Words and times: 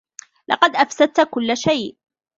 لقد 0.47 0.75
أفسدت 0.75 1.27
كل 1.31 1.57
شيء. 1.57 1.97